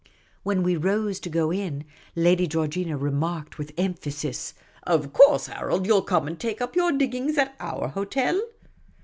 [0.41, 1.83] When we rose to go in,
[2.15, 4.55] Lady Georgina remarked, with emphasis,"
[4.97, 8.41] Of course, Harold, you '11 come and take up your diggings at our hotel